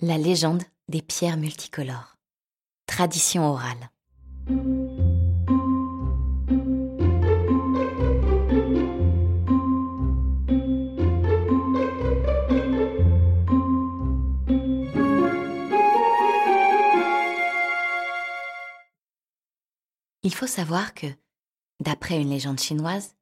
La 0.00 0.16
légende 0.16 0.62
des 0.88 1.02
pierres 1.02 1.36
multicolores. 1.36 2.14
Tradition 2.86 3.42
orale. 3.42 3.90
Il 20.22 20.32
faut 20.32 20.46
savoir 20.46 20.94
que, 20.94 21.08
d'après 21.80 22.20
une 22.20 22.30
légende 22.30 22.60
chinoise, 22.60 23.16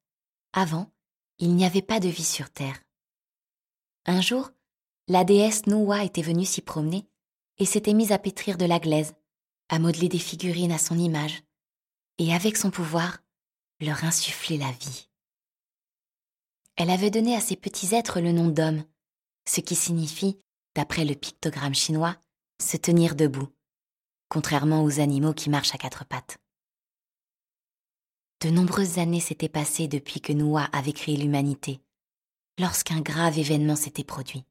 avant, 0.52 0.92
il 1.38 1.54
n'y 1.54 1.64
avait 1.64 1.80
pas 1.80 2.00
de 2.00 2.08
vie 2.08 2.22
sur 2.22 2.50
Terre. 2.50 2.78
Un 4.04 4.20
jour, 4.20 4.50
la 5.08 5.24
déesse 5.24 5.66
Nuwa 5.66 6.04
était 6.04 6.22
venue 6.22 6.44
s'y 6.44 6.62
promener 6.62 7.06
et 7.58 7.64
s'était 7.64 7.94
mise 7.94 8.12
à 8.12 8.18
pétrir 8.18 8.58
de 8.58 8.64
la 8.64 8.80
glaise, 8.80 9.14
à 9.68 9.78
modeler 9.78 10.08
des 10.08 10.18
figurines 10.18 10.72
à 10.72 10.78
son 10.78 10.98
image, 10.98 11.42
et 12.18 12.34
avec 12.34 12.56
son 12.56 12.70
pouvoir, 12.70 13.18
leur 13.80 14.04
insuffler 14.04 14.58
la 14.58 14.70
vie. 14.72 15.08
Elle 16.76 16.90
avait 16.90 17.10
donné 17.10 17.36
à 17.36 17.40
ces 17.40 17.56
petits 17.56 17.94
êtres 17.94 18.20
le 18.20 18.32
nom 18.32 18.48
d'hommes, 18.48 18.84
ce 19.48 19.60
qui 19.60 19.76
signifie, 19.76 20.38
d'après 20.74 21.04
le 21.04 21.14
pictogramme 21.14 21.74
chinois, 21.74 22.16
se 22.60 22.76
tenir 22.76 23.14
debout, 23.14 23.48
contrairement 24.28 24.82
aux 24.82 25.00
animaux 25.00 25.34
qui 25.34 25.50
marchent 25.50 25.74
à 25.74 25.78
quatre 25.78 26.04
pattes. 26.04 26.38
De 28.42 28.50
nombreuses 28.50 28.98
années 28.98 29.20
s'étaient 29.20 29.48
passées 29.48 29.88
depuis 29.88 30.20
que 30.20 30.32
Noah 30.32 30.68
avait 30.72 30.92
créé 30.92 31.16
l'humanité, 31.16 31.80
lorsqu'un 32.58 33.00
grave 33.00 33.38
événement 33.38 33.76
s'était 33.76 34.04
produit. 34.04 34.44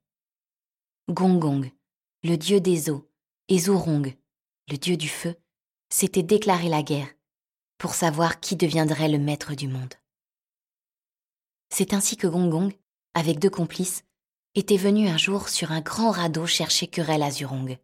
Gongong, 1.10 1.72
le 2.24 2.36
dieu 2.36 2.60
des 2.60 2.90
eaux, 2.90 3.08
et 3.48 3.60
Zurong, 3.60 4.18
le 4.68 4.78
dieu 4.78 4.98
du 4.98 5.08
feu, 5.08 5.36
s'étaient 5.88 6.24
déclaré 6.24 6.68
la 6.68 6.82
guerre 6.82 7.14
pour 7.78 7.94
savoir 7.94 8.40
qui 8.40 8.56
deviendrait 8.56 9.10
le 9.10 9.20
maître 9.20 9.54
du 9.54 9.68
monde. 9.68 9.94
C'est 11.70 11.94
ainsi 11.94 12.18
que 12.18 12.26
Gongong, 12.26 12.74
avec 13.14 13.38
deux 13.38 13.52
complices, 13.52 14.04
était 14.56 14.78
venu 14.78 15.08
un 15.08 15.18
jour 15.18 15.48
sur 15.50 15.72
un 15.72 15.82
grand 15.82 16.10
radeau 16.10 16.48
chercher 16.48 16.88
querelle 16.88 17.22
à 17.22 17.30
Zurong. 17.30 17.78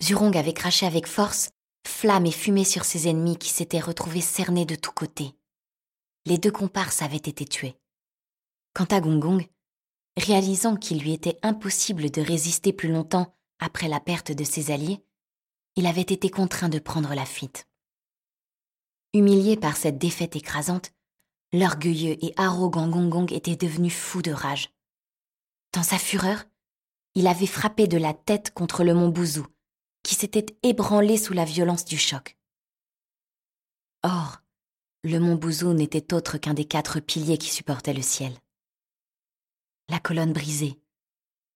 Zurong 0.00 0.36
avait 0.36 0.54
craché 0.54 0.86
avec 0.86 1.08
force 1.08 1.50
flammes 1.88 2.26
et 2.26 2.32
fumée 2.32 2.64
sur 2.64 2.84
ses 2.84 3.08
ennemis 3.08 3.36
qui 3.36 3.48
s'étaient 3.48 3.80
retrouvés 3.80 4.20
cernés 4.20 4.64
de 4.64 4.76
tous 4.76 4.92
côtés. 4.92 5.34
Les 6.24 6.38
deux 6.38 6.52
comparses 6.52 7.02
avaient 7.02 7.16
été 7.16 7.44
tués. 7.44 7.74
Quant 8.74 8.84
à 8.84 9.00
Gongong, 9.00 9.44
réalisant 10.16 10.76
qu'il 10.76 11.00
lui 11.00 11.12
était 11.12 11.38
impossible 11.42 12.10
de 12.10 12.20
résister 12.20 12.72
plus 12.72 12.90
longtemps 12.90 13.34
après 13.58 13.88
la 13.88 14.00
perte 14.00 14.32
de 14.32 14.44
ses 14.44 14.70
alliés, 14.70 15.04
il 15.76 15.86
avait 15.86 16.00
été 16.00 16.30
contraint 16.30 16.68
de 16.68 16.78
prendre 16.78 17.14
la 17.14 17.24
fuite. 17.24 17.66
Humilié 19.14 19.56
par 19.56 19.76
cette 19.76 19.98
défaite 19.98 20.36
écrasante, 20.36 20.92
l'orgueilleux 21.52 22.16
et 22.24 22.32
arrogant 22.36 22.88
Gongong 22.88 23.32
était 23.32 23.56
devenu 23.56 23.90
fou 23.90 24.22
de 24.22 24.32
rage. 24.32 24.72
Dans 25.72 25.82
sa 25.82 25.98
fureur, 25.98 26.44
il 27.14 27.26
avait 27.26 27.46
frappé 27.46 27.86
de 27.86 27.96
la 27.96 28.14
tête 28.14 28.52
contre 28.54 28.84
le 28.84 28.94
mont 28.94 29.08
Bouzou, 29.08 29.46
qui 30.02 30.14
s'était 30.14 30.46
ébranlé 30.62 31.16
sous 31.16 31.32
la 31.32 31.44
violence 31.44 31.84
du 31.84 31.98
choc. 31.98 32.36
Or, 34.02 34.42
le 35.02 35.18
mont 35.18 35.34
Bouzou 35.34 35.72
n'était 35.72 36.14
autre 36.14 36.38
qu'un 36.38 36.54
des 36.54 36.64
quatre 36.64 37.00
piliers 37.00 37.38
qui 37.38 37.50
supportaient 37.50 37.94
le 37.94 38.02
ciel. 38.02 38.32
La 39.90 39.98
colonne 39.98 40.32
brisée, 40.32 40.80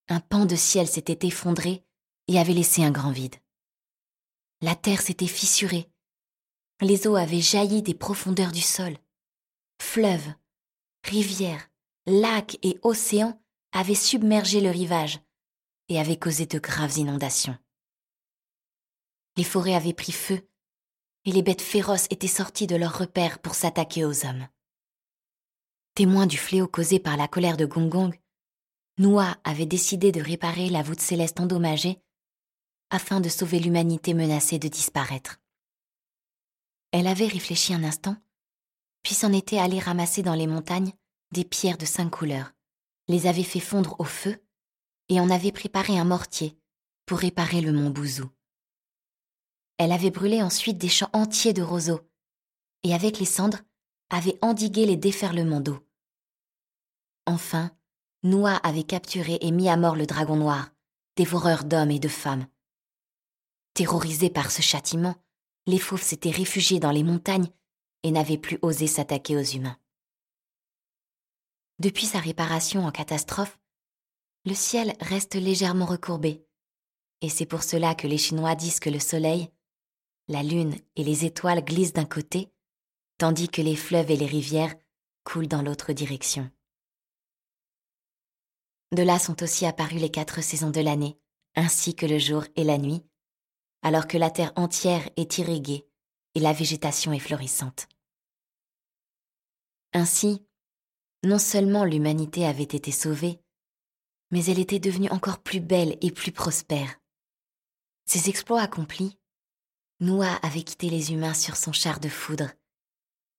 un 0.09 0.19
pan 0.19 0.45
de 0.45 0.57
ciel 0.57 0.87
s'était 0.87 1.25
effondré 1.25 1.85
et 2.27 2.37
avait 2.37 2.53
laissé 2.53 2.83
un 2.83 2.91
grand 2.91 3.11
vide. 3.11 3.35
La 4.59 4.75
terre 4.75 5.01
s'était 5.01 5.25
fissurée, 5.25 5.89
les 6.81 7.07
eaux 7.07 7.15
avaient 7.15 7.39
jailli 7.39 7.81
des 7.81 7.93
profondeurs 7.93 8.51
du 8.51 8.59
sol. 8.59 8.97
Fleuves, 9.81 10.33
rivières, 11.05 11.69
lacs 12.07 12.57
et 12.61 12.77
océans 12.81 13.41
avaient 13.71 13.95
submergé 13.95 14.59
le 14.59 14.69
rivage 14.69 15.21
et 15.87 15.97
avaient 15.97 16.19
causé 16.19 16.45
de 16.45 16.59
graves 16.59 16.97
inondations. 16.97 17.57
Les 19.37 19.45
forêts 19.45 19.75
avaient 19.75 19.93
pris 19.93 20.11
feu, 20.11 20.45
et 21.23 21.31
les 21.31 21.41
bêtes 21.41 21.61
féroces 21.61 22.07
étaient 22.09 22.27
sorties 22.27 22.67
de 22.67 22.75
leurs 22.75 22.97
repères 22.97 23.39
pour 23.39 23.55
s'attaquer 23.55 24.03
aux 24.03 24.25
hommes. 24.25 24.45
Témoin 25.93 26.27
du 26.27 26.37
fléau 26.37 26.67
causé 26.67 26.99
par 26.99 27.15
la 27.15 27.29
colère 27.29 27.55
de 27.55 27.65
Gongong, 27.65 28.13
Noah 28.97 29.37
avait 29.43 29.65
décidé 29.65 30.11
de 30.11 30.21
réparer 30.21 30.69
la 30.69 30.81
voûte 30.81 31.01
céleste 31.01 31.39
endommagée 31.39 31.99
afin 32.89 33.19
de 33.19 33.29
sauver 33.29 33.59
l'humanité 33.59 34.13
menacée 34.13 34.59
de 34.59 34.67
disparaître. 34.67 35.41
Elle 36.91 37.07
avait 37.07 37.27
réfléchi 37.27 37.73
un 37.73 37.83
instant, 37.83 38.15
puis 39.03 39.13
s'en 39.13 39.33
était 39.33 39.57
allée 39.57 39.79
ramasser 39.79 40.21
dans 40.21 40.33
les 40.33 40.47
montagnes 40.47 40.93
des 41.31 41.43
pierres 41.43 41.77
de 41.77 41.85
cinq 41.85 42.09
couleurs, 42.09 42.53
les 43.07 43.27
avait 43.27 43.43
fait 43.43 43.59
fondre 43.59 43.95
au 43.99 44.05
feu 44.05 44.41
et 45.09 45.19
en 45.19 45.29
avait 45.29 45.51
préparé 45.51 45.99
un 45.99 46.05
mortier 46.05 46.57
pour 47.05 47.19
réparer 47.19 47.61
le 47.61 47.73
mont 47.73 47.89
Bouzou. 47.89 48.29
Elle 49.77 49.91
avait 49.91 50.11
brûlé 50.11 50.41
ensuite 50.41 50.77
des 50.77 50.89
champs 50.89 51.09
entiers 51.11 51.53
de 51.53 51.61
roseaux, 51.61 52.01
et 52.83 52.93
avec 52.93 53.19
les 53.19 53.25
cendres, 53.25 53.59
avait 54.09 54.39
endigué 54.41 54.85
les 54.85 54.95
déferlements 54.95 55.59
d'eau. 55.59 55.85
Enfin, 57.25 57.75
Noah 58.25 58.55
avait 58.63 58.83
capturé 58.83 59.37
et 59.41 59.51
mis 59.51 59.69
à 59.69 59.77
mort 59.77 59.95
le 59.95 60.07
dragon 60.07 60.35
noir, 60.35 60.71
dévoreur 61.15 61.63
d'hommes 61.63 61.91
et 61.91 61.99
de 61.99 62.07
femmes. 62.07 62.47
Terrorisés 63.75 64.31
par 64.31 64.49
ce 64.49 64.63
châtiment, 64.63 65.15
les 65.67 65.77
fauves 65.77 66.01
s'étaient 66.01 66.31
réfugiés 66.31 66.79
dans 66.79 66.89
les 66.89 67.03
montagnes 67.03 67.51
et 68.01 68.09
n'avaient 68.09 68.39
plus 68.39 68.57
osé 68.63 68.87
s'attaquer 68.87 69.37
aux 69.37 69.43
humains. 69.43 69.77
Depuis 71.77 72.07
sa 72.07 72.19
réparation 72.19 72.87
en 72.87 72.91
catastrophe, 72.91 73.59
le 74.43 74.55
ciel 74.55 74.95
reste 75.01 75.35
légèrement 75.35 75.85
recourbé, 75.85 76.43
et 77.21 77.29
c'est 77.29 77.45
pour 77.45 77.61
cela 77.61 77.93
que 77.93 78.07
les 78.07 78.17
Chinois 78.17 78.55
disent 78.55 78.79
que 78.79 78.89
le 78.89 78.99
soleil, 78.99 79.51
la 80.29 80.41
lune 80.41 80.75
et 80.95 81.03
les 81.03 81.25
étoiles 81.25 81.63
glissent 81.63 81.93
d'un 81.93 82.05
côté, 82.05 82.51
tandis 83.19 83.49
que 83.49 83.61
les 83.61 83.75
fleuves 83.75 84.09
et 84.09 84.17
les 84.17 84.25
rivières 84.25 84.73
coulent 85.23 85.47
dans 85.47 85.61
l'autre 85.61 85.93
direction. 85.93 86.49
De 88.95 89.03
là 89.03 89.19
sont 89.19 89.43
aussi 89.43 89.65
apparues 89.65 89.97
les 89.97 90.09
quatre 90.09 90.41
saisons 90.41 90.69
de 90.69 90.79
l'année, 90.79 91.19
ainsi 91.55 91.95
que 91.95 92.05
le 92.05 92.17
jour 92.17 92.45
et 92.55 92.63
la 92.63 92.77
nuit, 92.77 93.03
alors 93.81 94.07
que 94.07 94.17
la 94.17 94.31
terre 94.31 94.53
entière 94.55 95.09
est 95.17 95.37
irriguée 95.37 95.85
et 96.33 96.39
la 96.39 96.53
végétation 96.53 97.11
est 97.11 97.19
florissante. 97.19 97.89
Ainsi, 99.91 100.45
non 101.25 101.39
seulement 101.39 101.83
l'humanité 101.83 102.45
avait 102.45 102.63
été 102.63 102.93
sauvée, 102.93 103.41
mais 104.31 104.45
elle 104.45 104.59
était 104.59 104.79
devenue 104.79 105.09
encore 105.09 105.39
plus 105.39 105.59
belle 105.59 105.97
et 105.99 106.11
plus 106.11 106.31
prospère. 106.31 107.01
Ses 108.05 108.29
exploits 108.29 108.61
accomplis, 108.61 109.19
Noah 109.99 110.39
avait 110.41 110.63
quitté 110.63 110.89
les 110.89 111.11
humains 111.11 111.33
sur 111.33 111.57
son 111.57 111.73
char 111.73 111.99
de 111.99 112.07
foudre 112.07 112.49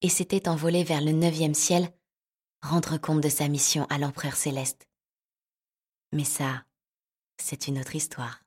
et 0.03 0.09
s'était 0.09 0.49
envolé 0.49 0.83
vers 0.83 1.01
le 1.01 1.13
neuvième 1.13 1.55
ciel, 1.55 1.91
rendre 2.61 2.99
compte 2.99 3.21
de 3.21 3.29
sa 3.29 3.47
mission 3.47 3.87
à 3.89 3.97
l'empereur 3.97 4.35
céleste. 4.35 4.87
Mais 6.11 6.23
ça, 6.23 6.65
c'est 7.37 7.67
une 7.67 7.79
autre 7.79 7.95
histoire. 7.95 8.46